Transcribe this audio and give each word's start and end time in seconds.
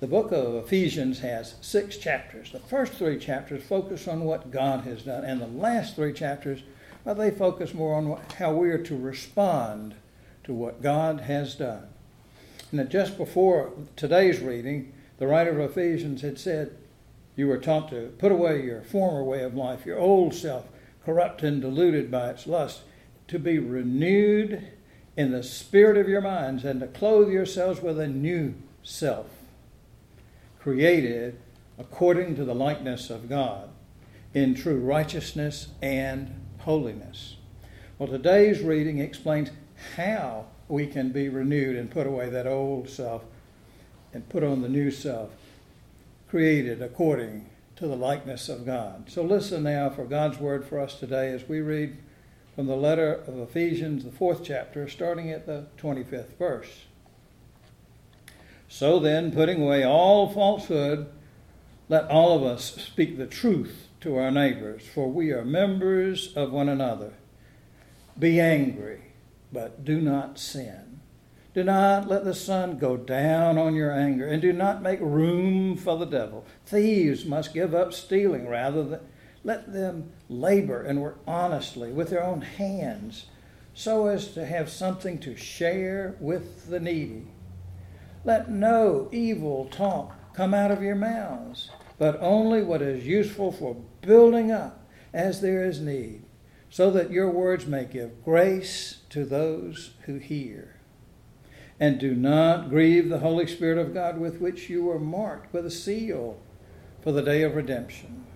The 0.00 0.06
book 0.06 0.32
of 0.32 0.54
Ephesians 0.54 1.18
has 1.18 1.56
six 1.60 1.98
chapters. 1.98 2.52
The 2.52 2.58
first 2.58 2.94
three 2.94 3.18
chapters 3.18 3.62
focus 3.62 4.08
on 4.08 4.24
what 4.24 4.50
God 4.50 4.84
has 4.84 5.02
done, 5.02 5.24
and 5.24 5.42
the 5.42 5.46
last 5.46 5.94
three 5.94 6.14
chapters, 6.14 6.62
well, 7.04 7.14
they 7.14 7.30
focus 7.30 7.74
more 7.74 7.94
on 7.94 8.08
what, 8.08 8.32
how 8.32 8.54
we 8.54 8.70
are 8.70 8.82
to 8.82 8.96
respond 8.96 9.94
to 10.44 10.54
what 10.54 10.80
God 10.80 11.20
has 11.20 11.54
done. 11.54 11.86
And 12.72 12.88
just 12.88 13.18
before 13.18 13.72
today's 13.94 14.40
reading, 14.40 14.90
the 15.18 15.26
writer 15.26 15.50
of 15.50 15.70
Ephesians 15.70 16.22
had 16.22 16.38
said, 16.38 16.74
You 17.36 17.48
were 17.48 17.58
taught 17.58 17.90
to 17.90 18.14
put 18.16 18.32
away 18.32 18.64
your 18.64 18.80
former 18.80 19.22
way 19.22 19.42
of 19.42 19.54
life, 19.54 19.84
your 19.84 19.98
old 19.98 20.32
self, 20.32 20.66
corrupt 21.04 21.42
and 21.42 21.60
deluded 21.60 22.10
by 22.10 22.30
its 22.30 22.46
lust, 22.46 22.80
to 23.28 23.38
be 23.38 23.58
renewed 23.58 24.66
in 25.14 25.30
the 25.30 25.42
spirit 25.42 25.98
of 25.98 26.08
your 26.08 26.22
minds, 26.22 26.64
and 26.64 26.80
to 26.80 26.86
clothe 26.86 27.28
yourselves 27.28 27.82
with 27.82 28.00
a 28.00 28.08
new 28.08 28.54
self 28.82 29.26
created 30.60 31.38
according 31.78 32.36
to 32.36 32.44
the 32.44 32.54
likeness 32.54 33.10
of 33.10 33.28
God 33.28 33.70
in 34.34 34.54
true 34.54 34.78
righteousness 34.78 35.68
and 35.80 36.34
holiness. 36.58 37.36
Well, 37.98 38.08
today's 38.08 38.60
reading 38.60 38.98
explains 38.98 39.50
how 39.96 40.46
we 40.68 40.86
can 40.86 41.10
be 41.10 41.28
renewed 41.28 41.76
and 41.76 41.90
put 41.90 42.06
away 42.06 42.28
that 42.28 42.46
old 42.46 42.88
self 42.88 43.24
and 44.12 44.28
put 44.28 44.42
on 44.42 44.62
the 44.62 44.68
new 44.68 44.90
self, 44.90 45.30
created 46.28 46.82
according 46.82 47.48
to 47.76 47.86
the 47.86 47.96
likeness 47.96 48.48
of 48.48 48.66
God. 48.66 49.08
So 49.08 49.22
listen 49.22 49.62
now 49.62 49.88
for 49.88 50.04
God's 50.04 50.38
word 50.38 50.64
for 50.66 50.78
us 50.78 50.94
today 50.94 51.32
as 51.32 51.48
we 51.48 51.60
read 51.60 51.96
from 52.54 52.66
the 52.66 52.76
letter 52.76 53.14
of 53.14 53.38
Ephesians, 53.38 54.04
the 54.04 54.10
fourth 54.10 54.44
chapter, 54.44 54.88
starting 54.88 55.30
at 55.30 55.46
the 55.46 55.66
25th 55.78 56.36
verse. 56.38 56.84
So 58.72 59.00
then, 59.00 59.32
putting 59.32 59.60
away 59.60 59.82
all 59.84 60.30
falsehood, 60.32 61.08
let 61.88 62.08
all 62.08 62.36
of 62.36 62.44
us 62.44 62.76
speak 62.76 63.18
the 63.18 63.26
truth 63.26 63.88
to 64.00 64.16
our 64.16 64.30
neighbors, 64.30 64.82
for 64.94 65.10
we 65.10 65.32
are 65.32 65.44
members 65.44 66.32
of 66.36 66.52
one 66.52 66.68
another. 66.68 67.14
Be 68.16 68.40
angry, 68.40 69.12
but 69.52 69.84
do 69.84 70.00
not 70.00 70.38
sin. 70.38 71.00
Do 71.52 71.64
not 71.64 72.08
let 72.08 72.24
the 72.24 72.32
sun 72.32 72.78
go 72.78 72.96
down 72.96 73.58
on 73.58 73.74
your 73.74 73.90
anger, 73.90 74.28
and 74.28 74.40
do 74.40 74.52
not 74.52 74.82
make 74.82 75.00
room 75.00 75.76
for 75.76 75.98
the 75.98 76.06
devil. 76.06 76.46
Thieves 76.64 77.24
must 77.24 77.52
give 77.52 77.74
up 77.74 77.92
stealing 77.92 78.46
rather 78.46 78.84
than 78.84 79.00
let 79.42 79.72
them 79.72 80.12
labor 80.28 80.80
and 80.80 81.02
work 81.02 81.18
honestly 81.26 81.90
with 81.90 82.10
their 82.10 82.22
own 82.22 82.42
hands, 82.42 83.26
so 83.74 84.06
as 84.06 84.28
to 84.28 84.46
have 84.46 84.70
something 84.70 85.18
to 85.18 85.34
share 85.34 86.14
with 86.20 86.68
the 86.70 86.78
needy. 86.78 87.26
Let 88.24 88.50
no 88.50 89.08
evil 89.12 89.66
talk 89.66 90.34
come 90.34 90.52
out 90.52 90.70
of 90.70 90.82
your 90.82 90.94
mouths, 90.94 91.70
but 91.98 92.18
only 92.20 92.62
what 92.62 92.82
is 92.82 93.06
useful 93.06 93.50
for 93.50 93.76
building 94.02 94.52
up 94.52 94.86
as 95.12 95.40
there 95.40 95.64
is 95.64 95.80
need, 95.80 96.22
so 96.68 96.90
that 96.90 97.10
your 97.10 97.30
words 97.30 97.66
may 97.66 97.84
give 97.84 98.24
grace 98.24 98.98
to 99.10 99.24
those 99.24 99.94
who 100.02 100.18
hear. 100.18 100.76
And 101.78 101.98
do 101.98 102.14
not 102.14 102.68
grieve 102.68 103.08
the 103.08 103.20
Holy 103.20 103.46
Spirit 103.46 103.78
of 103.78 103.94
God 103.94 104.18
with 104.18 104.38
which 104.38 104.68
you 104.68 104.84
were 104.84 104.98
marked 104.98 105.52
with 105.52 105.64
a 105.64 105.70
seal 105.70 106.38
for 107.02 107.12
the 107.12 107.22
day 107.22 107.42
of 107.42 107.56
redemption. 107.56 108.26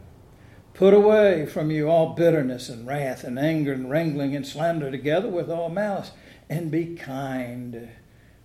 Put 0.72 0.94
away 0.94 1.44
from 1.44 1.70
you 1.70 1.88
all 1.88 2.14
bitterness 2.14 2.70
and 2.70 2.86
wrath 2.86 3.22
and 3.22 3.38
anger 3.38 3.74
and 3.74 3.90
wrangling 3.90 4.34
and 4.34 4.46
slander 4.46 4.90
together 4.90 5.28
with 5.28 5.50
all 5.50 5.68
malice, 5.68 6.12
and 6.48 6.70
be 6.70 6.96
kind 6.96 7.90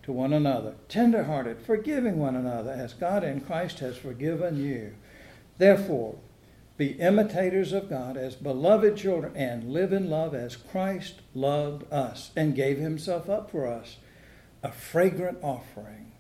to 0.04 0.12
one 0.12 0.34
another, 0.34 0.76
tenderhearted, 0.88 1.62
forgiving 1.62 2.18
one 2.18 2.36
another, 2.36 2.72
as 2.72 2.94
God 2.94 3.24
in 3.24 3.42
Christ 3.42 3.80
has 3.80 3.98
forgiven 3.98 4.58
you. 4.64 4.96
Therefore, 5.58 6.16
be 6.78 6.94
imitators 6.94 7.74
of 7.74 7.90
God 7.90 8.16
as 8.16 8.36
beloved 8.36 8.96
children, 8.96 9.36
and 9.36 9.74
live 9.74 9.92
in 9.92 10.10
love 10.10 10.34
as 10.34 10.56
Christ 10.56 11.16
loved 11.34 11.92
us 11.92 12.32
and 12.36 12.56
gave 12.56 12.78
himself 12.78 13.30
up 13.30 13.52
for 13.52 13.68
us, 13.68 13.98
a 14.64 14.72
fragrant 14.72 15.40
offering 15.42 16.14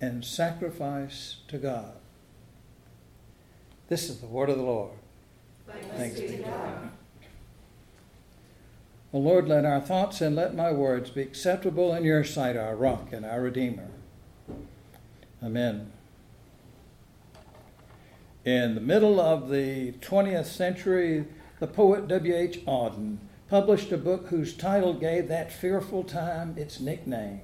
and 0.00 0.24
sacrifice 0.24 1.36
to 1.48 1.58
God. 1.58 1.92
This 3.88 4.08
is 4.08 4.20
the 4.20 4.26
word 4.26 4.48
of 4.48 4.56
the 4.56 4.62
Lord. 4.62 4.92
Thanks, 5.66 5.86
Thanks 5.96 6.20
be 6.20 6.26
to 6.28 6.36
God. 6.44 6.90
O 9.12 9.18
Lord, 9.18 9.48
let 9.48 9.64
our 9.64 9.80
thoughts 9.80 10.20
and 10.20 10.36
let 10.36 10.54
my 10.54 10.70
words 10.70 11.10
be 11.10 11.22
acceptable 11.22 11.92
in 11.94 12.04
your 12.04 12.22
sight, 12.22 12.56
our 12.56 12.76
rock 12.76 13.12
and 13.12 13.26
our 13.26 13.40
redeemer. 13.40 13.88
Amen. 15.42 15.90
In 18.44 18.76
the 18.76 18.80
middle 18.80 19.20
of 19.20 19.50
the 19.50 19.92
20th 19.92 20.46
century, 20.46 21.24
the 21.58 21.66
poet 21.66 22.06
W.H. 22.06 22.64
Auden 22.66 23.18
published 23.48 23.90
a 23.90 23.98
book 23.98 24.28
whose 24.28 24.56
title 24.56 24.94
gave 24.94 25.26
that 25.26 25.52
fearful 25.52 26.04
time 26.04 26.54
its 26.56 26.78
nickname 26.78 27.40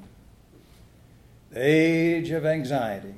The 1.51 1.61
Age 1.61 2.31
of 2.31 2.47
Anxiety. 2.47 3.17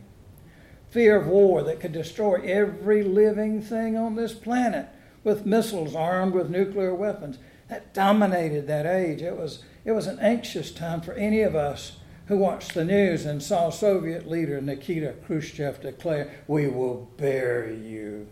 Fear 0.89 1.17
of 1.17 1.27
war 1.27 1.63
that 1.65 1.81
could 1.81 1.93
destroy 1.93 2.41
every 2.43 3.05
living 3.05 3.61
thing 3.61 3.95
on 3.95 4.17
this 4.17 4.33
planet 4.33 4.89
with 5.23 5.45
missiles 5.45 5.95
armed 5.95 6.33
with 6.33 6.49
nuclear 6.49 6.95
weapons 6.95 7.37
that 7.69 7.95
dominated 7.95 8.67
that 8.67 8.87
age. 8.87 9.23
It 9.23 9.37
was, 9.37 9.62
it 9.84 9.93
was 9.93 10.06
an 10.06 10.19
anxious 10.21 10.71
time 10.73 11.01
for 11.01 11.12
any 11.15 11.43
of 11.43 11.55
us 11.55 11.99
who 12.27 12.37
watched 12.37 12.75
the 12.75 12.84
news 12.84 13.25
and 13.25 13.43
saw 13.43 13.71
Soviet 13.71 14.29
leader 14.29 14.61
Nikita 14.61 15.15
Khrushchev 15.27 15.81
declare, 15.81 16.31
We 16.47 16.69
will 16.69 17.11
bury 17.17 17.77
you. 17.77 18.29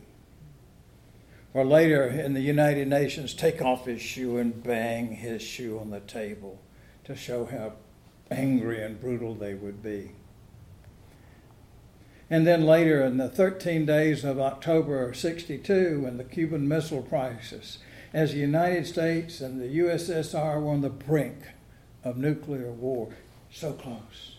Or 1.55 1.65
later 1.65 2.07
in 2.07 2.35
the 2.35 2.43
United 2.43 2.89
Nations, 2.89 3.33
take 3.33 3.63
off 3.63 3.87
his 3.87 4.03
shoe 4.03 4.37
and 4.37 4.63
bang 4.63 5.15
his 5.15 5.41
shoe 5.41 5.79
on 5.79 5.91
the 5.91 6.01
table 6.01 6.61
to 7.05 7.17
show 7.17 7.47
how 7.47 7.73
angry 8.31 8.83
and 8.83 9.01
brutal 9.01 9.35
they 9.35 9.55
would 9.55 9.83
be. 9.83 10.13
And 12.29 12.47
then 12.47 12.67
later 12.67 13.03
in 13.03 13.17
the 13.17 13.29
13 13.29 13.87
days 13.87 14.25
of 14.25 14.41
October 14.41 15.15
62, 15.15 16.03
when 16.03 16.17
the 16.19 16.25
Cuban 16.25 16.69
Missile 16.69 17.03
Crisis 17.03 17.79
as 18.17 18.33
the 18.33 18.39
United 18.39 18.87
States 18.87 19.43
and 19.43 19.61
the 19.61 19.79
USSR 19.79 20.63
were 20.63 20.71
on 20.71 20.81
the 20.81 20.89
brink 20.89 21.37
of 22.03 22.17
nuclear 22.17 22.73
war. 22.73 23.15
So 23.53 23.75
close. 23.75 24.39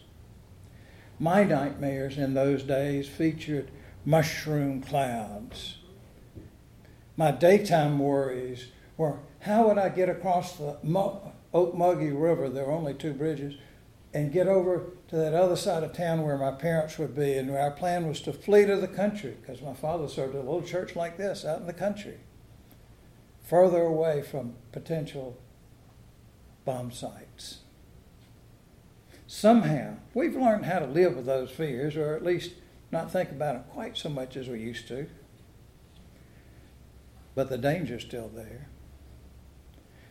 My 1.20 1.44
nightmares 1.44 2.18
in 2.18 2.34
those 2.34 2.64
days 2.64 3.08
featured 3.08 3.70
mushroom 4.04 4.82
clouds. 4.82 5.78
My 7.16 7.30
daytime 7.30 8.00
worries 8.00 8.70
were 8.98 9.20
how 9.42 9.68
would 9.68 9.78
I 9.78 9.90
get 9.90 10.10
across 10.10 10.58
the 10.58 10.80
Ocmulgee 10.84 12.20
River? 12.20 12.50
There 12.50 12.66
were 12.66 12.72
only 12.72 12.96
two 12.96 13.14
bridges. 13.14 13.54
And 14.12 14.32
get 14.32 14.48
over 14.48 14.94
to 15.10 15.16
that 15.18 15.36
other 15.36 15.56
side 15.56 15.84
of 15.84 15.94
town 15.94 16.24
where 16.24 16.40
my 16.40 16.52
parents 16.52 16.98
would 16.98 17.16
be. 17.16 17.34
And 17.34 17.52
our 17.52 17.70
plan 17.70 18.08
was 18.08 18.22
to 18.22 18.34
flee 18.34 18.66
to 18.66 18.78
the 18.78 18.88
country 18.88 19.38
because 19.40 19.62
my 19.62 19.76
father 19.76 20.08
served 20.08 20.34
a 20.34 20.40
little 20.40 20.64
church 20.64 20.96
like 20.96 21.18
this 21.18 21.46
out 21.46 21.60
in 21.60 21.68
the 21.68 21.74
country 21.74 22.18
further 23.48 23.82
away 23.82 24.22
from 24.22 24.56
potential 24.74 25.38
bomb 26.66 26.92
sites. 26.92 27.60
Somehow, 29.26 29.96
we've 30.14 30.36
learned 30.36 30.66
how 30.66 30.80
to 30.80 30.86
live 30.86 31.16
with 31.16 31.26
those 31.26 31.50
fears, 31.50 31.96
or 31.96 32.14
at 32.14 32.24
least 32.24 32.52
not 32.92 33.12
think 33.12 33.32
about 33.32 33.54
them 33.54 33.64
quite 33.72 33.98
so 33.98 34.10
much 34.10 34.36
as 34.36 34.48
we 34.48 34.60
used 34.60 34.88
to. 34.90 35.08
But 37.36 37.50
the 37.50 37.58
danger's 37.58 38.04
still 38.04 38.30
there. 38.30 38.68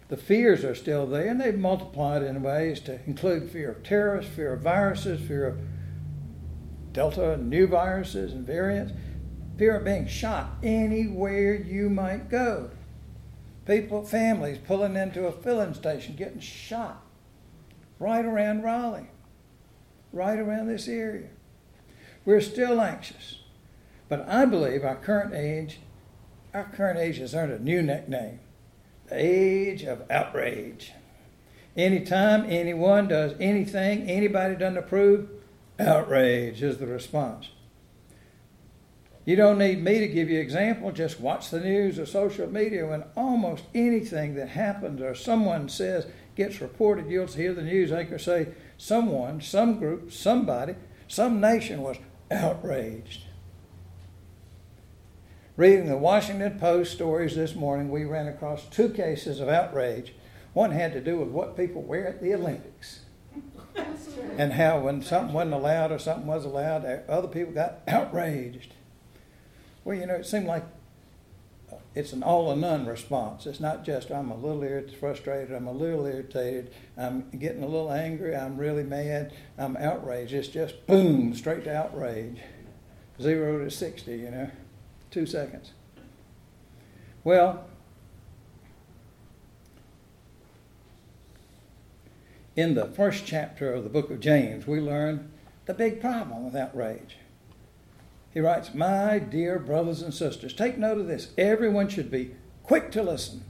The 0.08 0.16
fears 0.16 0.64
are 0.64 0.74
still 0.74 1.06
there, 1.06 1.28
and 1.28 1.40
they've 1.40 1.58
multiplied 1.58 2.22
in 2.22 2.42
ways 2.42 2.80
to 2.80 3.00
include 3.06 3.50
fear 3.50 3.70
of 3.70 3.82
terrorists, 3.82 4.34
fear 4.34 4.54
of 4.54 4.62
viruses, 4.62 5.26
fear 5.26 5.46
of 5.46 5.60
Delta 6.92 7.32
and 7.32 7.50
new 7.50 7.66
viruses 7.66 8.32
and 8.32 8.46
variants, 8.46 8.92
fear 9.58 9.76
of 9.76 9.84
being 9.84 10.06
shot 10.06 10.52
anywhere 10.62 11.54
you 11.54 11.90
might 11.90 12.30
go. 12.30 12.70
People, 13.66 14.04
families 14.04 14.58
pulling 14.58 14.96
into 14.96 15.26
a 15.26 15.32
filling 15.32 15.74
station, 15.74 16.14
getting 16.14 16.40
shot 16.40 17.02
right 17.98 18.24
around 18.24 18.62
Raleigh, 18.62 19.10
right 20.12 20.38
around 20.38 20.68
this 20.68 20.86
area. 20.86 21.28
We're 22.24 22.40
still 22.40 22.80
anxious. 22.80 23.40
But 24.08 24.28
I 24.28 24.44
believe 24.44 24.84
our 24.84 24.96
current 24.96 25.34
age, 25.34 25.80
our 26.54 26.64
current 26.64 26.98
age 26.98 27.18
has 27.18 27.34
earned 27.34 27.52
a 27.52 27.58
new 27.58 27.82
nickname 27.82 28.40
the 29.08 29.24
age 29.24 29.84
of 29.84 30.02
outrage. 30.10 30.92
Anytime 31.76 32.44
anyone 32.48 33.06
does 33.06 33.34
anything 33.38 34.10
anybody 34.10 34.56
doesn't 34.56 34.78
approve, 34.78 35.28
outrage 35.78 36.60
is 36.60 36.78
the 36.78 36.86
response. 36.88 37.50
You 39.26 39.34
don't 39.34 39.58
need 39.58 39.82
me 39.82 39.98
to 39.98 40.06
give 40.06 40.30
you 40.30 40.38
example. 40.38 40.92
Just 40.92 41.18
watch 41.20 41.50
the 41.50 41.58
news 41.58 41.98
or 41.98 42.06
social 42.06 42.46
media. 42.46 42.86
When 42.86 43.02
almost 43.16 43.64
anything 43.74 44.36
that 44.36 44.50
happens 44.50 45.02
or 45.02 45.16
someone 45.16 45.68
says 45.68 46.06
gets 46.36 46.60
reported, 46.60 47.10
you'll 47.10 47.26
hear 47.26 47.52
the 47.52 47.62
news 47.62 47.90
anchor 47.90 48.18
say, 48.18 48.48
someone, 48.78 49.40
some 49.40 49.80
group, 49.80 50.12
somebody, 50.12 50.76
some 51.08 51.40
nation 51.40 51.82
was 51.82 51.96
outraged. 52.30 53.24
Reading 55.56 55.86
the 55.86 55.96
Washington 55.96 56.60
Post 56.60 56.92
stories 56.92 57.34
this 57.34 57.56
morning, 57.56 57.90
we 57.90 58.04
ran 58.04 58.28
across 58.28 58.66
two 58.66 58.90
cases 58.90 59.40
of 59.40 59.48
outrage. 59.48 60.14
One 60.52 60.70
had 60.70 60.92
to 60.92 61.00
do 61.00 61.18
with 61.18 61.30
what 61.30 61.56
people 61.56 61.82
wear 61.82 62.06
at 62.06 62.22
the 62.22 62.32
Olympics. 62.32 63.00
and 64.38 64.52
how 64.52 64.78
when 64.78 65.02
something 65.02 65.34
wasn't 65.34 65.54
allowed 65.54 65.90
or 65.90 65.98
something 65.98 66.28
was 66.28 66.44
allowed, 66.44 66.84
other 67.08 67.26
people 67.26 67.52
got 67.52 67.80
outraged. 67.88 68.74
Well, 69.86 69.96
you 69.96 70.04
know, 70.04 70.16
it 70.16 70.26
seemed 70.26 70.48
like 70.48 70.64
it's 71.94 72.12
an 72.12 72.24
all 72.24 72.48
or 72.48 72.56
none 72.56 72.86
response. 72.86 73.46
It's 73.46 73.60
not 73.60 73.84
just 73.84 74.10
I'm 74.10 74.32
a 74.32 74.36
little 74.36 74.82
frustrated, 74.98 75.54
I'm 75.54 75.68
a 75.68 75.72
little 75.72 76.04
irritated, 76.06 76.72
I'm 76.98 77.30
getting 77.30 77.62
a 77.62 77.68
little 77.68 77.92
angry, 77.92 78.34
I'm 78.34 78.56
really 78.56 78.82
mad, 78.82 79.32
I'm 79.56 79.76
outraged. 79.76 80.32
It's 80.32 80.48
just 80.48 80.84
boom, 80.88 81.32
straight 81.36 81.62
to 81.64 81.76
outrage. 81.76 82.40
Zero 83.22 83.64
to 83.64 83.70
60, 83.70 84.10
you 84.10 84.30
know 84.32 84.50
two 85.12 85.24
seconds. 85.24 85.70
Well, 87.22 87.64
in 92.56 92.74
the 92.74 92.86
first 92.86 93.24
chapter 93.24 93.72
of 93.72 93.84
the 93.84 93.88
book 93.88 94.10
of 94.10 94.18
James, 94.18 94.66
we 94.66 94.80
learn 94.80 95.30
the 95.66 95.74
big 95.74 96.00
problem 96.00 96.44
with 96.44 96.56
outrage. 96.56 97.18
He 98.36 98.42
writes, 98.42 98.74
My 98.74 99.18
dear 99.18 99.58
brothers 99.58 100.02
and 100.02 100.12
sisters, 100.12 100.52
take 100.52 100.76
note 100.76 100.98
of 100.98 101.06
this. 101.06 101.32
Everyone 101.38 101.88
should 101.88 102.10
be 102.10 102.32
quick 102.62 102.92
to 102.92 103.02
listen, 103.02 103.44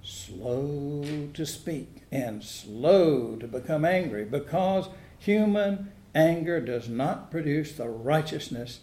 slow 0.00 1.28
to 1.34 1.44
speak, 1.44 2.04
and 2.12 2.44
slow 2.44 3.34
to 3.34 3.48
become 3.48 3.84
angry 3.84 4.24
because 4.24 4.90
human 5.18 5.90
anger 6.14 6.60
does 6.60 6.88
not 6.88 7.32
produce 7.32 7.72
the 7.72 7.88
righteousness 7.88 8.82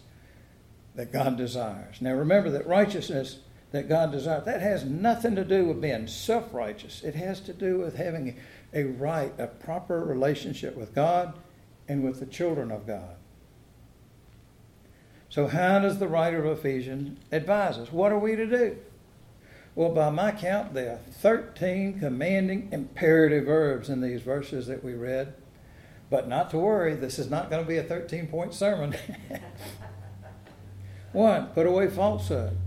that 0.94 1.10
God 1.10 1.38
desires. 1.38 2.02
Now 2.02 2.12
remember 2.12 2.50
that 2.50 2.66
righteousness 2.66 3.38
that 3.70 3.88
God 3.88 4.12
desires, 4.12 4.44
that 4.44 4.60
has 4.60 4.84
nothing 4.84 5.36
to 5.36 5.44
do 5.46 5.64
with 5.64 5.80
being 5.80 6.06
self 6.06 6.52
righteous. 6.52 7.02
It 7.02 7.14
has 7.14 7.40
to 7.40 7.54
do 7.54 7.78
with 7.78 7.96
having 7.96 8.36
a 8.74 8.84
right, 8.84 9.32
a 9.38 9.46
proper 9.46 10.04
relationship 10.04 10.76
with 10.76 10.94
God 10.94 11.32
and 11.88 12.04
with 12.04 12.20
the 12.20 12.26
children 12.26 12.70
of 12.70 12.86
God. 12.86 13.16
So, 15.30 15.46
how 15.46 15.78
does 15.78 15.98
the 15.98 16.08
writer 16.08 16.44
of 16.44 16.58
Ephesians 16.58 17.18
advise 17.30 17.78
us? 17.78 17.92
What 17.92 18.10
are 18.10 18.18
we 18.18 18.34
to 18.34 18.46
do? 18.46 18.76
Well, 19.76 19.94
by 19.94 20.10
my 20.10 20.32
count, 20.32 20.74
there 20.74 20.94
are 20.94 21.12
13 21.12 22.00
commanding 22.00 22.68
imperative 22.72 23.44
verbs 23.44 23.88
in 23.88 24.00
these 24.00 24.22
verses 24.22 24.66
that 24.66 24.82
we 24.82 24.94
read. 24.94 25.34
But 26.10 26.26
not 26.26 26.50
to 26.50 26.58
worry, 26.58 26.94
this 26.94 27.20
is 27.20 27.30
not 27.30 27.48
going 27.48 27.62
to 27.62 27.68
be 27.68 27.76
a 27.76 27.84
13 27.84 28.26
point 28.26 28.52
sermon. 28.52 28.96
One, 31.12 31.46
put 31.48 31.66
away 31.66 31.88
falsehood. 31.88 32.58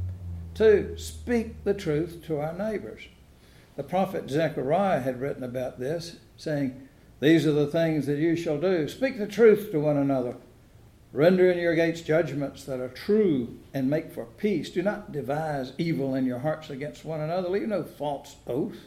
Two, 0.55 0.97
speak 0.97 1.65
the 1.65 1.73
truth 1.73 2.23
to 2.27 2.39
our 2.39 2.53
neighbors. 2.53 3.01
The 3.75 3.83
prophet 3.83 4.29
Zechariah 4.29 5.01
had 5.01 5.19
written 5.19 5.43
about 5.43 5.79
this, 5.79 6.17
saying, 6.37 6.87
These 7.19 7.45
are 7.45 7.51
the 7.51 7.67
things 7.67 8.05
that 8.05 8.19
you 8.19 8.37
shall 8.37 8.59
do. 8.59 8.87
Speak 8.87 9.17
the 9.17 9.27
truth 9.27 9.71
to 9.71 9.79
one 9.81 9.97
another. 9.97 10.35
Render 11.13 11.51
in 11.51 11.59
your 11.59 11.75
gates 11.75 12.01
judgments 12.01 12.63
that 12.63 12.79
are 12.79 12.89
true 12.89 13.59
and 13.71 13.87
make 13.87 14.11
for 14.11 14.25
peace. 14.25 14.71
Do 14.71 14.81
not 14.81 15.11
devise 15.11 15.73
evil 15.77 16.15
in 16.15 16.25
your 16.25 16.39
hearts 16.39 16.71
against 16.71 17.05
one 17.05 17.21
another. 17.21 17.49
Leave 17.49 17.67
no 17.67 17.83
false 17.83 18.35
oath. 18.47 18.79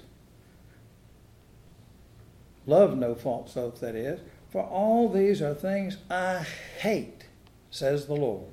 Love 2.67 2.99
no 2.99 3.15
false 3.15 3.57
oath, 3.57 3.79
that 3.79 3.95
is. 3.95 4.19
For 4.51 4.61
all 4.63 5.09
these 5.09 5.41
are 5.41 5.55
things 5.55 5.99
I 6.11 6.45
hate, 6.81 7.27
says 7.71 8.07
the 8.07 8.15
Lord. 8.15 8.51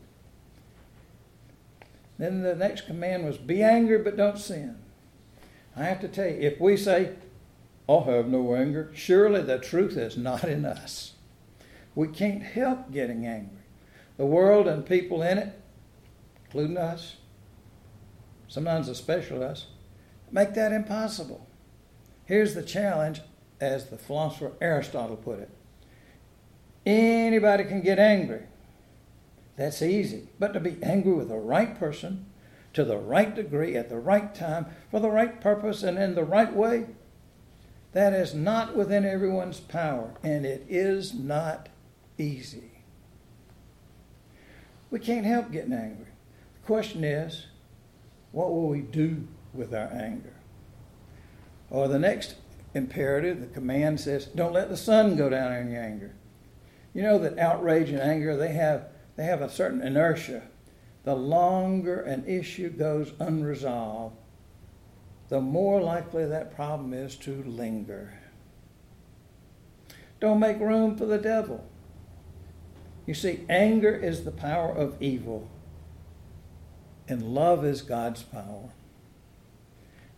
Then 2.19 2.43
the 2.43 2.55
next 2.55 2.85
command 2.85 3.25
was 3.25 3.39
be 3.39 3.63
angry 3.63 3.97
but 3.97 4.15
don't 4.15 4.37
sin. 4.37 4.77
I 5.75 5.85
have 5.85 5.99
to 6.01 6.07
tell 6.07 6.27
you, 6.27 6.39
if 6.39 6.59
we 6.59 6.77
say, 6.77 7.13
I'll 7.89 8.03
have 8.03 8.27
no 8.27 8.53
anger, 8.53 8.91
surely 8.93 9.41
the 9.41 9.57
truth 9.57 9.97
is 9.97 10.15
not 10.15 10.43
in 10.43 10.63
us. 10.63 11.13
We 11.95 12.07
can't 12.09 12.43
help 12.43 12.91
getting 12.91 13.25
angry. 13.25 13.62
The 14.17 14.25
world 14.25 14.67
and 14.67 14.85
people 14.85 15.21
in 15.21 15.37
it, 15.37 15.59
including 16.45 16.77
us, 16.77 17.17
sometimes 18.47 18.87
especially 18.87 19.43
us, 19.43 19.67
make 20.31 20.53
that 20.53 20.71
impossible. 20.71 21.47
Here's 22.25 22.53
the 22.53 22.63
challenge, 22.63 23.21
as 23.59 23.89
the 23.89 23.97
philosopher 23.97 24.51
Aristotle 24.61 25.15
put 25.15 25.39
it 25.39 25.49
anybody 26.85 27.63
can 27.63 27.81
get 27.81 27.99
angry. 27.99 28.41
That's 29.55 29.81
easy. 29.81 30.27
But 30.39 30.53
to 30.53 30.59
be 30.59 30.77
angry 30.81 31.13
with 31.13 31.29
the 31.29 31.37
right 31.37 31.77
person, 31.77 32.25
to 32.73 32.83
the 32.83 32.97
right 32.97 33.33
degree, 33.33 33.75
at 33.75 33.89
the 33.89 33.99
right 33.99 34.33
time, 34.33 34.65
for 34.89 34.99
the 34.99 35.11
right 35.11 35.39
purpose, 35.39 35.83
and 35.83 35.97
in 35.97 36.15
the 36.15 36.23
right 36.23 36.53
way, 36.53 36.87
that 37.91 38.13
is 38.13 38.33
not 38.33 38.75
within 38.75 39.05
everyone's 39.05 39.59
power, 39.59 40.15
and 40.23 40.45
it 40.45 40.65
is 40.67 41.13
not 41.13 41.69
easy. 42.17 42.72
We 44.93 44.99
can't 44.99 45.25
help 45.25 45.51
getting 45.51 45.73
angry. 45.73 46.05
The 46.53 46.67
question 46.67 47.03
is, 47.03 47.47
what 48.31 48.51
will 48.51 48.67
we 48.67 48.81
do 48.81 49.27
with 49.51 49.73
our 49.73 49.87
anger? 49.91 50.35
Or 51.71 51.87
the 51.87 51.97
next 51.97 52.35
imperative, 52.75 53.41
the 53.41 53.47
command 53.47 53.99
says, 53.99 54.27
don't 54.27 54.53
let 54.53 54.69
the 54.69 54.77
sun 54.77 55.15
go 55.15 55.29
down 55.29 55.51
in 55.51 55.71
your 55.71 55.81
anger. 55.81 56.13
You 56.93 57.01
know 57.01 57.17
that 57.17 57.39
outrage 57.39 57.89
and 57.89 58.01
anger, 58.01 58.37
they 58.37 58.51
have 58.53 58.89
they 59.15 59.23
have 59.23 59.41
a 59.41 59.49
certain 59.49 59.81
inertia. 59.81 60.43
The 61.05 61.15
longer 61.15 62.01
an 62.01 62.25
issue 62.27 62.69
goes 62.69 63.13
unresolved, 63.19 64.15
the 65.29 65.41
more 65.41 65.81
likely 65.81 66.27
that 66.27 66.55
problem 66.55 66.93
is 66.93 67.15
to 67.15 67.43
linger. 67.45 68.13
Don't 70.19 70.39
make 70.39 70.59
room 70.59 70.95
for 70.95 71.07
the 71.07 71.17
devil. 71.17 71.67
You 73.05 73.13
see, 73.13 73.41
anger 73.49 73.95
is 73.95 74.23
the 74.23 74.31
power 74.31 74.71
of 74.71 75.01
evil, 75.01 75.49
and 77.07 77.33
love 77.33 77.65
is 77.65 77.81
God's 77.81 78.23
power. 78.23 78.69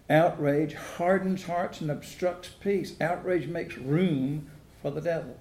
Outrage 0.09 0.75
hardens 0.75 1.45
hearts 1.45 1.81
and 1.81 1.89
obstructs 1.89 2.49
peace. 2.49 2.99
Outrage 3.01 3.47
makes 3.47 3.77
room 3.77 4.51
for 4.81 4.91
the 4.91 5.01
devil. 5.01 5.37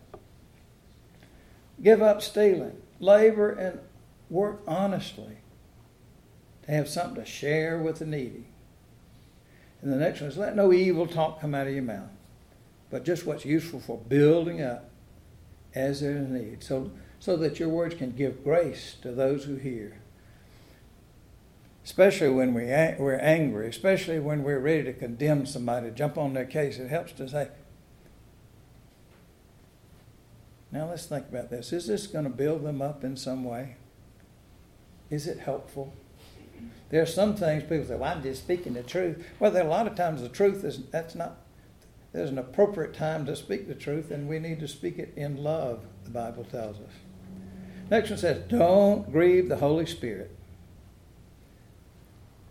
Give 1.82 2.00
up 2.00 2.22
stealing 2.22 2.80
labor 3.00 3.50
and 3.50 3.80
work 4.30 4.62
honestly, 4.66 5.38
to 6.64 6.72
have 6.72 6.88
something 6.88 7.22
to 7.22 7.30
share 7.30 7.78
with 7.78 7.98
the 7.98 8.06
needy. 8.06 8.46
And 9.82 9.92
the 9.92 9.96
next 9.96 10.20
one 10.20 10.30
is 10.30 10.38
let 10.38 10.56
no 10.56 10.72
evil 10.72 11.06
talk 11.06 11.40
come 11.40 11.54
out 11.54 11.66
of 11.66 11.74
your 11.74 11.82
mouth, 11.82 12.08
but 12.90 13.04
just 13.04 13.26
what's 13.26 13.44
useful 13.44 13.80
for 13.80 13.98
building 13.98 14.62
up 14.62 14.88
as 15.74 16.00
there 16.00 16.16
is 16.16 16.28
need, 16.28 16.62
so, 16.62 16.90
so 17.24 17.38
that 17.38 17.58
your 17.58 17.70
words 17.70 17.94
can 17.94 18.10
give 18.10 18.44
grace 18.44 18.96
to 19.00 19.10
those 19.10 19.44
who 19.44 19.56
hear. 19.56 19.96
Especially 21.82 22.28
when 22.28 22.52
we, 22.52 22.64
we're 22.64 23.18
angry, 23.18 23.66
especially 23.66 24.18
when 24.18 24.42
we're 24.42 24.58
ready 24.58 24.84
to 24.84 24.92
condemn 24.92 25.46
somebody, 25.46 25.90
jump 25.90 26.18
on 26.18 26.34
their 26.34 26.44
case, 26.44 26.78
it 26.78 26.90
helps 26.90 27.12
to 27.12 27.26
say, 27.26 27.48
Now 30.70 30.90
let's 30.90 31.06
think 31.06 31.30
about 31.30 31.48
this. 31.48 31.72
Is 31.72 31.86
this 31.86 32.06
going 32.06 32.24
to 32.24 32.30
build 32.30 32.62
them 32.62 32.82
up 32.82 33.02
in 33.02 33.16
some 33.16 33.42
way? 33.42 33.76
Is 35.08 35.26
it 35.26 35.38
helpful? 35.38 35.94
There 36.90 37.00
are 37.00 37.06
some 37.06 37.36
things 37.36 37.62
people 37.62 37.86
say, 37.86 37.96
well, 37.96 38.12
I'm 38.12 38.22
just 38.22 38.42
speaking 38.42 38.74
the 38.74 38.82
truth. 38.82 39.24
Well, 39.40 39.50
there 39.50 39.62
are 39.62 39.66
a 39.66 39.70
lot 39.70 39.86
of 39.86 39.94
times 39.94 40.20
the 40.20 40.28
truth 40.28 40.62
is 40.62 40.80
that's 40.90 41.14
not 41.14 41.38
there's 42.12 42.30
an 42.30 42.38
appropriate 42.38 42.94
time 42.94 43.26
to 43.26 43.34
speak 43.34 43.66
the 43.66 43.74
truth, 43.74 44.12
and 44.12 44.28
we 44.28 44.38
need 44.38 44.60
to 44.60 44.68
speak 44.68 45.00
it 45.00 45.12
in 45.16 45.42
love, 45.42 45.84
the 46.04 46.10
Bible 46.10 46.44
tells 46.44 46.76
us. 46.76 47.03
Next 47.90 48.10
one 48.10 48.18
says, 48.18 48.42
Don't 48.48 49.10
grieve 49.12 49.48
the 49.48 49.56
Holy 49.56 49.86
Spirit. 49.86 50.30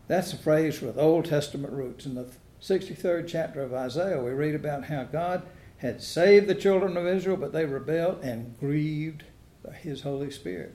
That's 0.07 0.33
a 0.33 0.37
phrase 0.37 0.81
with 0.81 0.97
Old 0.97 1.25
Testament 1.25 1.73
roots. 1.73 2.05
In 2.05 2.15
the 2.15 2.27
63rd 2.61 3.27
chapter 3.27 3.61
of 3.61 3.73
Isaiah, 3.73 4.21
we 4.21 4.31
read 4.31 4.55
about 4.55 4.85
how 4.85 5.03
God 5.03 5.43
had 5.77 6.01
saved 6.01 6.47
the 6.47 6.55
children 6.55 6.95
of 6.97 7.07
Israel, 7.07 7.37
but 7.37 7.51
they 7.51 7.65
rebelled 7.65 8.23
and 8.23 8.57
grieved 8.59 9.23
his 9.81 10.01
Holy 10.01 10.31
Spirit. 10.31 10.73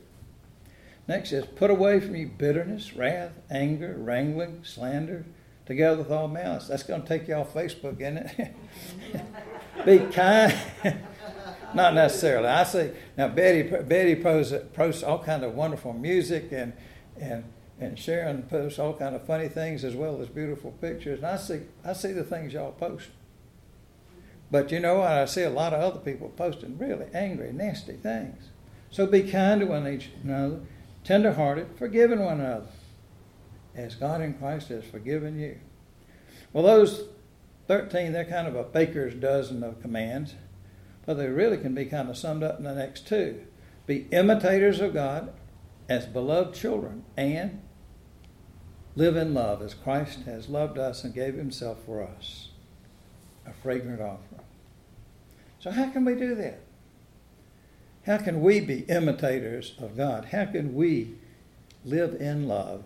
Next 1.06 1.30
says, 1.30 1.46
Put 1.56 1.70
away 1.70 2.00
from 2.00 2.16
you 2.16 2.26
bitterness, 2.26 2.94
wrath, 2.94 3.32
anger, 3.50 3.94
wrangling, 3.98 4.64
slander, 4.64 5.24
together 5.64 5.98
with 5.98 6.10
all 6.10 6.28
malice. 6.28 6.68
That's 6.68 6.82
going 6.82 7.02
to 7.02 7.08
take 7.08 7.28
you 7.28 7.34
off 7.34 7.54
Facebook, 7.54 8.00
isn't 8.00 8.18
it? 8.18 8.54
Be 9.86 9.98
kind. 10.12 10.54
Not 11.74 11.94
necessarily. 11.94 12.48
I 12.48 12.64
see 12.64 12.90
now 13.16 13.28
Betty 13.28 13.62
Betty 13.62 14.16
posts, 14.16 14.54
posts 14.72 15.02
all 15.02 15.18
kind 15.18 15.44
of 15.44 15.54
wonderful 15.54 15.92
music 15.92 16.52
and 16.52 16.72
and 17.20 17.44
and 17.80 17.98
Sharon 17.98 18.42
posts 18.42 18.78
all 18.78 18.94
kind 18.94 19.14
of 19.14 19.24
funny 19.24 19.48
things 19.48 19.84
as 19.84 19.94
well 19.94 20.20
as 20.20 20.28
beautiful 20.28 20.72
pictures. 20.72 21.18
And 21.18 21.26
I 21.26 21.36
see 21.36 21.60
I 21.84 21.92
see 21.92 22.12
the 22.12 22.24
things 22.24 22.52
y'all 22.52 22.72
post. 22.72 23.08
But 24.50 24.72
you 24.72 24.80
know 24.80 24.98
what? 24.98 25.12
I 25.12 25.24
see 25.26 25.42
a 25.42 25.50
lot 25.50 25.74
of 25.74 25.80
other 25.80 26.00
people 26.00 26.30
posting 26.30 26.78
really 26.78 27.06
angry, 27.12 27.52
nasty 27.52 27.92
things. 27.92 28.48
So 28.90 29.06
be 29.06 29.22
kind 29.22 29.60
to 29.60 29.66
one 29.66 30.00
another, 30.24 30.60
tenderhearted, 31.04 31.76
forgiving 31.76 32.20
one 32.20 32.40
another, 32.40 32.68
as 33.74 33.94
God 33.94 34.22
in 34.22 34.34
Christ 34.34 34.68
has 34.68 34.84
forgiven 34.84 35.38
you. 35.38 35.58
Well, 36.52 36.64
those 36.64 37.04
13, 37.66 38.12
they're 38.12 38.24
kind 38.24 38.48
of 38.48 38.56
a 38.56 38.64
baker's 38.64 39.14
dozen 39.14 39.62
of 39.62 39.82
commands, 39.82 40.34
but 41.08 41.16
they 41.16 41.28
really 41.28 41.56
can 41.56 41.74
be 41.74 41.86
kind 41.86 42.10
of 42.10 42.18
summed 42.18 42.42
up 42.42 42.58
in 42.58 42.64
the 42.64 42.74
next 42.74 43.08
two. 43.08 43.40
Be 43.86 44.06
imitators 44.10 44.78
of 44.78 44.92
God 44.92 45.32
as 45.88 46.04
beloved 46.04 46.54
children 46.54 47.02
and 47.16 47.62
live 48.94 49.16
in 49.16 49.32
love 49.32 49.62
as 49.62 49.72
Christ 49.72 50.24
has 50.26 50.50
loved 50.50 50.76
us 50.76 51.04
and 51.04 51.14
gave 51.14 51.32
himself 51.32 51.78
for 51.86 52.02
us, 52.02 52.50
a 53.46 53.54
fragrant 53.54 54.02
offering. 54.02 54.42
So, 55.60 55.70
how 55.70 55.88
can 55.88 56.04
we 56.04 56.14
do 56.14 56.34
that? 56.34 56.60
How 58.04 58.18
can 58.18 58.42
we 58.42 58.60
be 58.60 58.80
imitators 58.80 59.76
of 59.78 59.96
God? 59.96 60.26
How 60.26 60.44
can 60.44 60.74
we 60.74 61.14
live 61.86 62.20
in 62.20 62.46
love? 62.46 62.84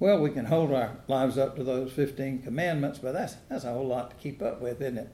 Well, 0.00 0.18
we 0.18 0.30
can 0.30 0.46
hold 0.46 0.72
our 0.72 0.96
lives 1.06 1.38
up 1.38 1.54
to 1.56 1.62
those 1.62 1.92
15 1.92 2.42
commandments, 2.42 2.98
but 2.98 3.12
that's, 3.12 3.36
that's 3.48 3.64
a 3.64 3.72
whole 3.72 3.86
lot 3.86 4.10
to 4.10 4.16
keep 4.16 4.42
up 4.42 4.60
with, 4.60 4.80
isn't 4.82 4.98
it? 4.98 5.08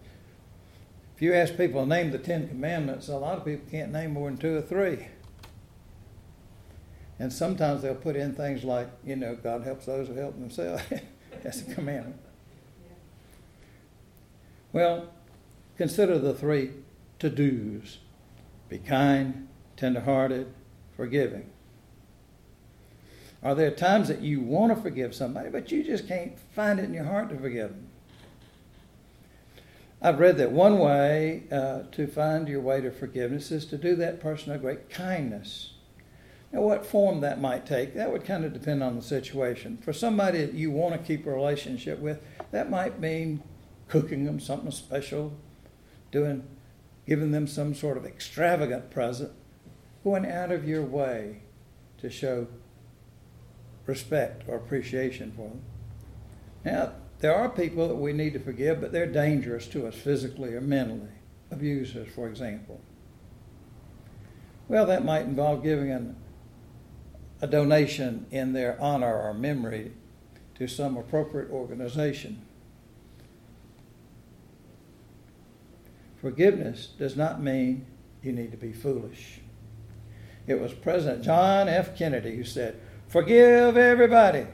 If 1.14 1.22
you 1.22 1.34
ask 1.34 1.56
people 1.56 1.82
to 1.82 1.88
name 1.88 2.10
the 2.10 2.18
Ten 2.18 2.48
Commandments, 2.48 3.08
a 3.08 3.16
lot 3.16 3.36
of 3.36 3.44
people 3.44 3.66
can't 3.70 3.92
name 3.92 4.12
more 4.12 4.30
than 4.30 4.38
two 4.38 4.56
or 4.56 4.62
three. 4.62 5.08
And 7.18 7.32
sometimes 7.32 7.82
they'll 7.82 7.94
put 7.94 8.16
in 8.16 8.34
things 8.34 8.64
like, 8.64 8.88
you 9.04 9.16
know, 9.16 9.34
God 9.34 9.62
helps 9.62 9.86
those 9.86 10.08
who 10.08 10.14
help 10.14 10.38
themselves. 10.38 10.82
that's 11.42 11.62
a 11.62 11.74
commandment. 11.74 12.20
Well, 14.72 15.08
Consider 15.76 16.18
the 16.18 16.32
three 16.32 16.70
to 17.18 17.28
dos 17.28 17.98
be 18.68 18.78
kind, 18.78 19.48
tenderhearted, 19.76 20.52
forgiving. 20.96 21.50
Are 23.46 23.54
there 23.54 23.70
times 23.70 24.08
that 24.08 24.22
you 24.22 24.40
want 24.40 24.74
to 24.74 24.82
forgive 24.82 25.14
somebody, 25.14 25.50
but 25.50 25.70
you 25.70 25.84
just 25.84 26.08
can't 26.08 26.36
find 26.56 26.80
it 26.80 26.84
in 26.86 26.92
your 26.92 27.04
heart 27.04 27.28
to 27.28 27.38
forgive 27.38 27.68
them? 27.68 27.86
I've 30.02 30.18
read 30.18 30.36
that 30.38 30.50
one 30.50 30.80
way 30.80 31.44
uh, 31.52 31.82
to 31.92 32.08
find 32.08 32.48
your 32.48 32.60
way 32.60 32.80
to 32.80 32.90
forgiveness 32.90 33.52
is 33.52 33.64
to 33.66 33.78
do 33.78 33.94
that 33.94 34.18
person 34.18 34.50
a 34.50 34.58
great 34.58 34.90
kindness. 34.90 35.74
Now, 36.50 36.62
what 36.62 36.84
form 36.84 37.20
that 37.20 37.40
might 37.40 37.66
take, 37.66 37.94
that 37.94 38.10
would 38.10 38.24
kind 38.24 38.44
of 38.44 38.52
depend 38.52 38.82
on 38.82 38.96
the 38.96 39.02
situation. 39.02 39.76
For 39.76 39.92
somebody 39.92 40.38
that 40.38 40.54
you 40.54 40.72
want 40.72 41.00
to 41.00 41.06
keep 41.06 41.24
a 41.24 41.30
relationship 41.30 42.00
with, 42.00 42.20
that 42.50 42.68
might 42.68 42.98
mean 42.98 43.44
cooking 43.86 44.24
them 44.24 44.40
something 44.40 44.72
special, 44.72 45.32
doing, 46.10 46.42
giving 47.06 47.30
them 47.30 47.46
some 47.46 47.76
sort 47.76 47.96
of 47.96 48.04
extravagant 48.04 48.90
present, 48.90 49.30
going 50.02 50.26
out 50.26 50.50
of 50.50 50.66
your 50.66 50.82
way 50.82 51.42
to 51.98 52.10
show 52.10 52.48
respect 53.86 54.42
or 54.48 54.56
appreciation 54.56 55.32
for 55.32 55.48
them. 55.48 55.62
Now, 56.64 56.92
there 57.20 57.34
are 57.34 57.48
people 57.48 57.88
that 57.88 57.94
we 57.94 58.12
need 58.12 58.32
to 58.34 58.40
forgive, 58.40 58.80
but 58.80 58.92
they're 58.92 59.06
dangerous 59.06 59.66
to 59.68 59.86
us 59.86 59.94
physically 59.94 60.54
or 60.54 60.60
mentally. 60.60 61.08
Abusers, 61.50 62.08
for 62.08 62.28
example. 62.28 62.80
Well, 64.68 64.86
that 64.86 65.04
might 65.04 65.22
involve 65.22 65.62
giving 65.62 65.90
an, 65.90 66.16
a 67.40 67.46
donation 67.46 68.26
in 68.30 68.52
their 68.52 68.80
honor 68.80 69.22
or 69.22 69.32
memory 69.32 69.92
to 70.56 70.66
some 70.66 70.96
appropriate 70.96 71.50
organization. 71.50 72.42
Forgiveness 76.20 76.88
does 76.98 77.16
not 77.16 77.40
mean 77.40 77.86
you 78.22 78.32
need 78.32 78.50
to 78.50 78.56
be 78.56 78.72
foolish. 78.72 79.40
It 80.46 80.60
was 80.60 80.72
President 80.72 81.22
John 81.22 81.68
F. 81.68 81.96
Kennedy 81.96 82.36
who 82.36 82.44
said, 82.44 82.80
Forgive 83.08 83.76
everybody, 83.76 84.46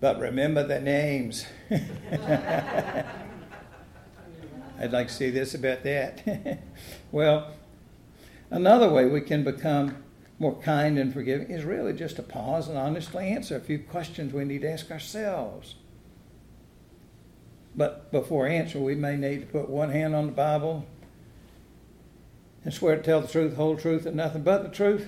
but 0.00 0.18
remember 0.18 0.66
the 0.66 0.80
names. 0.80 1.46
I'd 1.70 3.04
like 4.90 5.08
to 5.08 5.14
see 5.14 5.30
this 5.30 5.54
about 5.54 5.82
that. 5.82 6.62
well, 7.12 7.52
another 8.50 8.88
way 8.88 9.06
we 9.06 9.20
can 9.20 9.44
become 9.44 10.02
more 10.38 10.58
kind 10.60 10.98
and 10.98 11.12
forgiving 11.12 11.50
is 11.50 11.64
really 11.64 11.92
just 11.92 12.16
to 12.16 12.22
pause 12.22 12.68
and 12.68 12.78
honestly 12.78 13.28
answer 13.28 13.56
a 13.56 13.60
few 13.60 13.78
questions 13.78 14.32
we 14.32 14.44
need 14.44 14.62
to 14.62 14.70
ask 14.70 14.90
ourselves. 14.90 15.74
But 17.76 18.10
before 18.10 18.46
answering, 18.46 18.84
we 18.84 18.94
may 18.94 19.16
need 19.16 19.40
to 19.40 19.46
put 19.46 19.68
one 19.68 19.90
hand 19.90 20.14
on 20.14 20.26
the 20.26 20.32
Bible 20.32 20.86
and 22.64 22.72
swear 22.72 22.96
to 22.96 23.02
tell 23.02 23.20
the 23.20 23.28
truth, 23.28 23.56
whole 23.56 23.76
truth, 23.76 24.06
and 24.06 24.16
nothing 24.16 24.42
but 24.42 24.62
the 24.62 24.70
truth. 24.70 25.06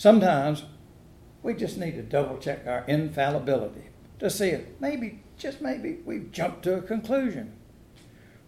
Sometimes 0.00 0.64
we 1.42 1.52
just 1.52 1.76
need 1.76 1.90
to 1.96 2.02
double 2.02 2.38
check 2.38 2.66
our 2.66 2.86
infallibility 2.88 3.90
to 4.18 4.30
see 4.30 4.48
if 4.48 4.62
maybe, 4.80 5.22
just 5.36 5.60
maybe, 5.60 5.98
we've 6.06 6.32
jumped 6.32 6.62
to 6.62 6.78
a 6.78 6.80
conclusion. 6.80 7.52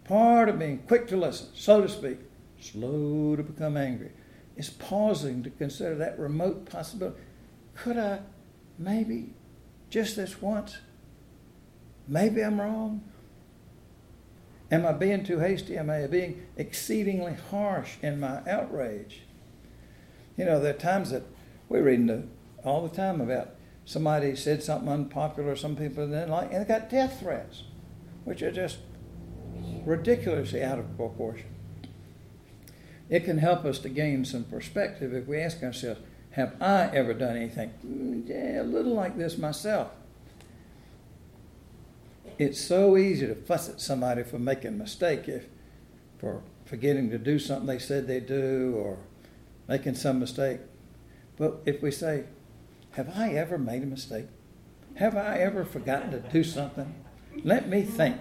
Part 0.03 0.49
of 0.49 0.57
being 0.57 0.79
quick 0.87 1.07
to 1.09 1.15
listen, 1.15 1.49
so 1.53 1.81
to 1.81 1.87
speak, 1.87 2.21
slow 2.59 3.35
to 3.35 3.43
become 3.43 3.77
angry, 3.77 4.13
is 4.57 4.71
pausing 4.71 5.43
to 5.43 5.51
consider 5.51 5.93
that 5.93 6.17
remote 6.17 6.65
possibility. 6.65 7.19
Could 7.75 7.99
I 7.99 8.21
maybe, 8.79 9.35
just 9.91 10.15
this 10.15 10.41
once, 10.41 10.79
Maybe 12.07 12.41
I'm 12.41 12.59
wrong. 12.59 13.03
Am 14.71 14.87
I 14.87 14.93
being 14.93 15.23
too 15.23 15.37
hasty? 15.37 15.77
Am 15.77 15.91
I 15.91 16.07
being 16.07 16.47
exceedingly 16.57 17.37
harsh 17.51 17.91
in 18.01 18.19
my 18.19 18.41
outrage? 18.49 19.21
You 20.35 20.45
know, 20.45 20.59
there 20.59 20.73
are 20.73 20.77
times 20.77 21.11
that 21.11 21.23
we're 21.73 21.83
reading 21.83 22.07
the, 22.07 22.23
all 22.63 22.87
the 22.87 22.95
time 22.95 23.19
about 23.19 23.49
somebody 23.85 24.35
said 24.35 24.63
something 24.63 24.87
unpopular, 24.87 25.55
some 25.55 25.75
people 25.75 26.07
didn't 26.07 26.29
like, 26.29 26.53
and 26.53 26.61
they 26.61 26.67
got 26.67 26.89
death 26.89 27.19
threats, 27.19 27.63
which 28.23 28.41
are 28.41 28.51
just 28.51 28.77
ridiculously 29.85 30.63
out 30.63 30.79
of 30.79 30.95
proportion. 30.95 31.47
It 33.09 33.25
can 33.25 33.39
help 33.39 33.65
us 33.65 33.79
to 33.79 33.89
gain 33.89 34.23
some 34.23 34.45
perspective 34.45 35.13
if 35.13 35.27
we 35.27 35.39
ask 35.39 35.61
ourselves, 35.61 35.99
have 36.31 36.55
I 36.61 36.85
ever 36.93 37.13
done 37.13 37.35
anything? 37.35 37.73
Mm, 37.85 38.29
yeah, 38.29 38.61
a 38.61 38.63
little 38.63 38.93
like 38.93 39.17
this 39.17 39.37
myself 39.37 39.91
it's 42.37 42.59
so 42.59 42.97
easy 42.97 43.27
to 43.27 43.35
fuss 43.35 43.69
at 43.69 43.79
somebody 43.79 44.23
for 44.23 44.39
making 44.39 44.69
a 44.69 44.71
mistake, 44.71 45.27
if 45.27 45.45
for 46.17 46.41
forgetting 46.65 47.09
to 47.11 47.17
do 47.17 47.37
something 47.37 47.67
they 47.67 47.79
said 47.79 48.07
they'd 48.07 48.25
do 48.25 48.73
or 48.77 48.97
making 49.67 49.95
some 49.95 50.19
mistake. 50.19 50.59
But 51.37 51.61
if 51.65 51.81
we 51.81 51.91
say, 51.91 52.25
Have 52.91 53.17
I 53.17 53.29
ever 53.33 53.57
made 53.57 53.83
a 53.83 53.87
mistake? 53.87 54.27
Have 54.95 55.17
I 55.17 55.37
ever 55.39 55.65
forgotten 55.65 56.11
to 56.11 56.19
do 56.19 56.43
something? 56.43 56.93
Let 57.43 57.67
me 57.67 57.81
think. 57.81 58.17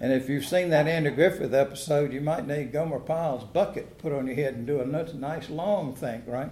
And 0.00 0.12
if 0.12 0.28
you've 0.28 0.46
seen 0.46 0.70
that 0.70 0.88
Andy 0.88 1.10
Griffith 1.10 1.52
episode, 1.52 2.12
you 2.12 2.20
might 2.22 2.46
need 2.46 2.72
Gomer 2.72 2.98
Pyle's 2.98 3.44
bucket 3.44 3.98
put 3.98 4.12
on 4.12 4.26
your 4.26 4.34
head 4.34 4.54
and 4.54 4.66
do 4.66 4.80
a 4.80 4.86
nice 4.86 5.50
long 5.50 5.94
think, 5.94 6.24
right? 6.26 6.50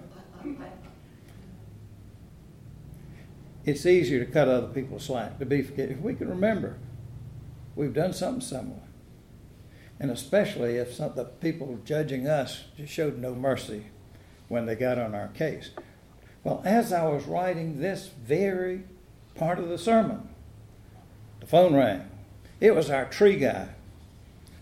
it's 3.64 3.84
easier 3.86 4.24
to 4.24 4.30
cut 4.30 4.48
other 4.48 4.68
people 4.68 4.98
slack, 4.98 5.38
to 5.38 5.46
be 5.46 5.62
forgetful. 5.62 5.96
If 5.96 6.02
we 6.02 6.14
can 6.14 6.28
remember, 6.28 6.78
we've 7.74 7.92
done 7.92 8.12
something 8.12 8.40
similar. 8.40 8.80
And 10.00 10.10
especially 10.10 10.76
if 10.76 10.94
some, 10.94 11.14
the 11.14 11.24
people 11.24 11.78
judging 11.84 12.26
us 12.26 12.64
just 12.76 12.92
showed 12.92 13.18
no 13.18 13.34
mercy 13.34 13.86
when 14.48 14.66
they 14.66 14.74
got 14.74 14.98
on 14.98 15.14
our 15.14 15.28
case. 15.28 15.70
Well, 16.44 16.62
as 16.64 16.92
I 16.92 17.06
was 17.06 17.26
writing 17.26 17.80
this 17.80 18.10
very 18.24 18.84
part 19.34 19.58
of 19.58 19.68
the 19.68 19.78
sermon, 19.78 20.28
the 21.40 21.46
phone 21.46 21.74
rang. 21.74 22.08
It 22.60 22.74
was 22.74 22.90
our 22.90 23.04
tree 23.04 23.36
guy. 23.36 23.68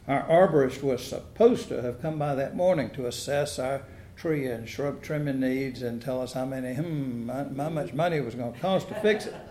Our 0.07 0.23
arborist 0.25 0.83
was 0.83 1.05
supposed 1.05 1.69
to 1.69 1.83
have 1.83 2.01
come 2.01 2.19
by 2.19 2.35
that 2.35 2.55
morning 2.55 2.91
to 2.91 3.07
assess 3.07 3.59
our 3.59 3.83
tree 4.17 4.47
and 4.47 4.69
shrub 4.69 5.03
trimming 5.03 5.41
needs 5.41 5.83
and 5.83 6.01
tell 6.01 6.21
us 6.23 6.33
how 6.33 6.45
many, 6.45 6.75
hmm, 6.75 7.29
how 7.29 7.69
much 7.69 7.93
money 7.93 8.17
it 8.19 8.25
was 8.25 8.35
going 8.35 8.53
to 8.53 8.59
cost 8.61 8.89
to 8.89 8.95
fix 8.97 9.27
it. 9.27 9.35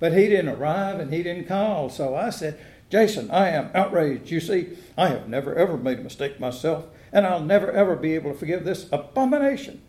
But 0.00 0.12
he 0.12 0.28
didn't 0.28 0.48
arrive 0.48 0.98
and 0.98 1.14
he 1.14 1.22
didn't 1.22 1.46
call. 1.46 1.88
So 1.88 2.14
I 2.16 2.30
said, 2.30 2.58
Jason, 2.90 3.30
I 3.30 3.48
am 3.48 3.70
outraged. 3.74 4.30
You 4.30 4.40
see, 4.40 4.76
I 4.96 5.08
have 5.08 5.28
never 5.28 5.54
ever 5.54 5.76
made 5.76 5.98
a 5.98 6.02
mistake 6.02 6.38
myself, 6.38 6.86
and 7.12 7.26
I'll 7.26 7.40
never 7.40 7.70
ever 7.72 7.96
be 7.96 8.14
able 8.14 8.32
to 8.32 8.38
forgive 8.38 8.64
this 8.64 8.88
abomination. 8.92 9.82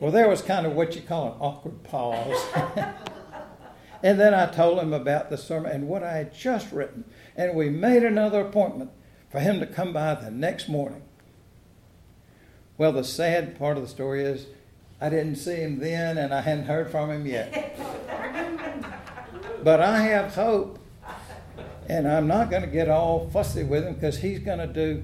Well, 0.00 0.10
there 0.10 0.28
was 0.28 0.42
kind 0.42 0.66
of 0.66 0.74
what 0.74 0.94
you 0.94 1.02
call 1.02 1.28
an 1.28 1.38
awkward 1.40 1.82
pause. 1.82 2.40
and 4.02 4.18
then 4.18 4.34
I 4.34 4.46
told 4.46 4.78
him 4.78 4.92
about 4.92 5.30
the 5.30 5.36
sermon 5.36 5.72
and 5.72 5.88
what 5.88 6.02
I 6.02 6.12
had 6.12 6.34
just 6.34 6.72
written. 6.72 7.04
And 7.36 7.54
we 7.54 7.68
made 7.68 8.04
another 8.04 8.40
appointment 8.40 8.90
for 9.30 9.40
him 9.40 9.60
to 9.60 9.66
come 9.66 9.92
by 9.92 10.14
the 10.14 10.30
next 10.30 10.68
morning. 10.68 11.02
Well, 12.78 12.92
the 12.92 13.04
sad 13.04 13.58
part 13.58 13.76
of 13.76 13.82
the 13.82 13.88
story 13.88 14.22
is 14.22 14.46
I 15.00 15.08
didn't 15.08 15.36
see 15.36 15.56
him 15.56 15.78
then 15.78 16.18
and 16.18 16.32
I 16.32 16.40
hadn't 16.42 16.66
heard 16.66 16.90
from 16.90 17.10
him 17.10 17.26
yet. 17.26 17.78
but 19.64 19.80
I 19.80 20.02
have 20.02 20.34
hope 20.34 20.78
And 21.88 22.08
I'm 22.08 22.26
not 22.26 22.50
going 22.50 22.62
to 22.62 22.68
get 22.68 22.88
all 22.88 23.28
fussy 23.30 23.64
with 23.64 23.84
him 23.84 23.94
because 23.94 24.18
he's 24.18 24.38
going 24.38 24.58
to 24.58 24.66
do, 24.66 25.02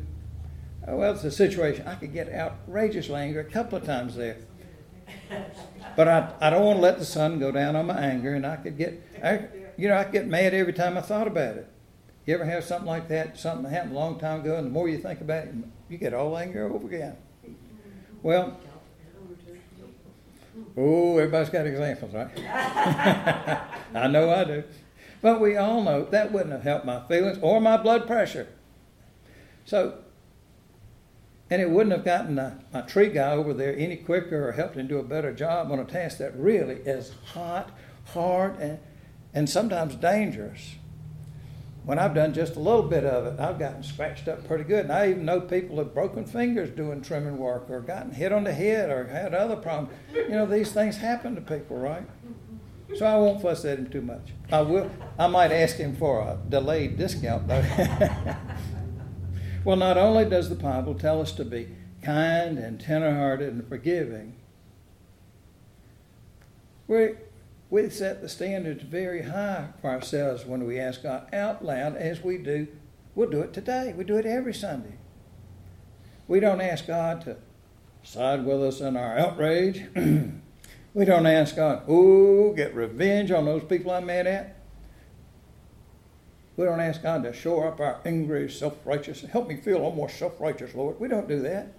oh, 0.86 0.96
well, 0.96 1.14
it's 1.14 1.24
a 1.24 1.30
situation. 1.30 1.86
I 1.86 1.94
could 1.96 2.12
get 2.12 2.32
outrageously 2.32 3.14
angry 3.14 3.40
a 3.40 3.44
couple 3.44 3.78
of 3.78 3.84
times 3.84 4.16
there. 4.16 4.38
But 5.96 6.08
I, 6.08 6.32
I 6.40 6.50
don't 6.50 6.64
want 6.64 6.78
to 6.78 6.82
let 6.82 6.98
the 6.98 7.04
sun 7.04 7.38
go 7.38 7.50
down 7.50 7.74
on 7.74 7.86
my 7.86 7.98
anger, 7.98 8.34
and 8.34 8.46
I 8.46 8.56
could 8.56 8.78
get, 8.78 9.02
I, 9.22 9.46
you 9.76 9.88
know, 9.88 9.96
I 9.96 10.04
get 10.04 10.26
mad 10.26 10.54
every 10.54 10.72
time 10.72 10.96
I 10.96 11.00
thought 11.00 11.26
about 11.26 11.56
it. 11.56 11.68
You 12.24 12.34
ever 12.34 12.44
have 12.44 12.62
something 12.64 12.86
like 12.86 13.08
that? 13.08 13.38
Something 13.38 13.64
that 13.64 13.70
happened 13.70 13.92
a 13.92 13.98
long 13.98 14.18
time 14.18 14.40
ago, 14.40 14.56
and 14.56 14.66
the 14.66 14.70
more 14.70 14.88
you 14.88 14.98
think 14.98 15.20
about 15.20 15.44
it, 15.44 15.54
you 15.88 15.98
get 15.98 16.14
all 16.14 16.36
angry 16.36 16.60
over 16.60 16.86
again. 16.86 17.16
Well, 18.22 18.60
oh, 20.76 21.18
everybody's 21.18 21.48
got 21.48 21.66
examples, 21.66 22.12
right? 22.12 22.30
I 23.94 24.08
know 24.08 24.30
I 24.30 24.44
do. 24.44 24.64
But 25.20 25.40
we 25.40 25.56
all 25.56 25.82
know 25.82 26.04
that 26.04 26.32
wouldn't 26.32 26.52
have 26.52 26.62
helped 26.62 26.86
my 26.86 27.06
feelings 27.08 27.38
or 27.42 27.60
my 27.60 27.76
blood 27.76 28.06
pressure. 28.06 28.48
So, 29.64 29.98
and 31.50 31.60
it 31.60 31.70
wouldn't 31.70 31.94
have 31.94 32.04
gotten 32.04 32.36
the, 32.36 32.54
my 32.72 32.82
tree 32.82 33.10
guy 33.10 33.32
over 33.32 33.52
there 33.52 33.76
any 33.76 33.96
quicker 33.96 34.48
or 34.48 34.52
helped 34.52 34.76
him 34.76 34.86
do 34.86 34.98
a 34.98 35.02
better 35.02 35.32
job 35.32 35.72
on 35.72 35.78
a 35.78 35.84
task 35.84 36.18
that 36.18 36.36
really 36.38 36.76
is 36.76 37.12
hot, 37.32 37.70
hard, 38.06 38.58
and, 38.58 38.78
and 39.34 39.48
sometimes 39.48 39.94
dangerous. 39.96 40.76
When 41.84 41.98
I've 41.98 42.14
done 42.14 42.34
just 42.34 42.56
a 42.56 42.60
little 42.60 42.82
bit 42.82 43.04
of 43.04 43.26
it, 43.26 43.40
I've 43.40 43.58
gotten 43.58 43.82
scratched 43.82 44.28
up 44.28 44.46
pretty 44.46 44.64
good. 44.64 44.84
And 44.84 44.92
I 44.92 45.08
even 45.08 45.24
know 45.24 45.40
people 45.40 45.78
have 45.78 45.94
broken 45.94 46.26
fingers 46.26 46.68
doing 46.68 47.00
trimming 47.00 47.38
work 47.38 47.70
or 47.70 47.80
gotten 47.80 48.12
hit 48.12 48.30
on 48.30 48.44
the 48.44 48.52
head 48.52 48.90
or 48.90 49.06
had 49.06 49.32
other 49.32 49.56
problems. 49.56 49.96
You 50.14 50.28
know, 50.28 50.44
these 50.44 50.70
things 50.70 50.98
happen 50.98 51.34
to 51.34 51.40
people, 51.40 51.78
right? 51.78 52.04
So 52.96 53.04
I 53.04 53.16
won't 53.16 53.42
fuss 53.42 53.64
at 53.64 53.78
him 53.78 53.90
too 53.90 54.00
much. 54.00 54.32
I 54.50 54.62
will. 54.62 54.90
I 55.18 55.26
might 55.26 55.52
ask 55.52 55.76
him 55.76 55.94
for 55.94 56.20
a 56.20 56.38
delayed 56.48 56.96
discount 56.96 57.46
though. 57.46 57.64
well, 59.64 59.76
not 59.76 59.98
only 59.98 60.24
does 60.24 60.48
the 60.48 60.54
Bible 60.54 60.94
tell 60.94 61.20
us 61.20 61.32
to 61.32 61.44
be 61.44 61.68
kind 62.02 62.58
and 62.58 62.80
tenderhearted 62.80 63.52
and 63.52 63.68
forgiving, 63.68 64.36
we 66.86 67.10
we 67.70 67.90
set 67.90 68.22
the 68.22 68.28
standards 68.28 68.82
very 68.82 69.22
high 69.22 69.68
for 69.82 69.90
ourselves 69.90 70.46
when 70.46 70.66
we 70.66 70.80
ask 70.80 71.02
God 71.02 71.32
out 71.34 71.62
loud, 71.62 71.96
as 71.96 72.22
we 72.24 72.38
do. 72.38 72.68
We'll 73.14 73.28
do 73.28 73.40
it 73.40 73.52
today. 73.52 73.92
We 73.96 74.04
do 74.04 74.16
it 74.16 74.24
every 74.24 74.54
Sunday. 74.54 74.94
We 76.26 76.40
don't 76.40 76.60
ask 76.60 76.86
God 76.86 77.22
to 77.22 77.36
side 78.02 78.46
with 78.46 78.62
us 78.62 78.80
in 78.80 78.96
our 78.96 79.18
outrage. 79.18 79.84
We 80.94 81.04
don't 81.04 81.26
ask 81.26 81.56
God, 81.56 81.82
oh, 81.86 82.52
get 82.52 82.74
revenge 82.74 83.30
on 83.30 83.44
those 83.44 83.62
people 83.62 83.90
I'm 83.90 84.06
mad 84.06 84.26
at. 84.26 84.56
We 86.56 86.64
don't 86.64 86.80
ask 86.80 87.02
God 87.02 87.22
to 87.22 87.32
shore 87.32 87.68
up 87.68 87.78
our 87.78 88.00
angry, 88.04 88.50
self 88.50 88.74
righteous. 88.84 89.20
Help 89.22 89.48
me 89.48 89.56
feel 89.56 89.76
little 89.76 89.94
more 89.94 90.08
self 90.08 90.40
righteous, 90.40 90.74
Lord. 90.74 90.98
We 90.98 91.06
don't 91.06 91.28
do 91.28 91.40
that. 91.42 91.72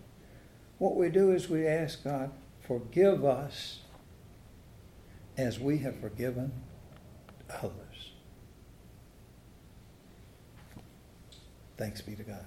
What 0.78 0.96
we 0.96 1.10
do 1.10 1.32
is 1.32 1.50
we 1.50 1.68
ask 1.68 2.04
God, 2.04 2.32
forgive 2.62 3.26
us 3.26 3.80
as 5.38 5.60
we 5.60 5.80
have 5.80 6.00
forgiven 6.00 6.54
others. 7.50 8.12
Thanks 11.78 12.02
be 12.02 12.16
to 12.16 12.24
God. 12.24 12.46